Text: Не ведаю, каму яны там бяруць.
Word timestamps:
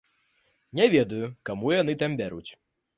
Не 0.79 0.87
ведаю, 0.95 1.31
каму 1.51 1.77
яны 1.81 1.99
там 2.05 2.21
бяруць. 2.25 2.47